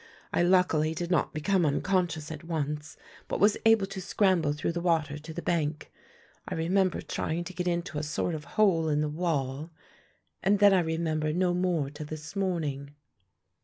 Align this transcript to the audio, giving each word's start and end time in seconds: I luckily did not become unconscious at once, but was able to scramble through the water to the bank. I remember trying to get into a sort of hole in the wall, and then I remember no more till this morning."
I 0.33 0.41
luckily 0.41 0.95
did 0.95 1.11
not 1.11 1.31
become 1.31 1.63
unconscious 1.63 2.31
at 2.31 2.43
once, 2.43 2.97
but 3.27 3.39
was 3.39 3.55
able 3.67 3.85
to 3.85 4.01
scramble 4.01 4.51
through 4.51 4.71
the 4.71 4.81
water 4.81 5.19
to 5.19 5.31
the 5.31 5.43
bank. 5.43 5.91
I 6.47 6.55
remember 6.55 7.01
trying 7.01 7.43
to 7.43 7.53
get 7.53 7.67
into 7.67 7.99
a 7.99 8.01
sort 8.01 8.33
of 8.33 8.45
hole 8.57 8.89
in 8.89 9.01
the 9.01 9.07
wall, 9.09 9.69
and 10.41 10.57
then 10.57 10.73
I 10.73 10.79
remember 10.81 11.31
no 11.33 11.53
more 11.53 11.91
till 11.91 12.07
this 12.07 12.35
morning." 12.35 12.95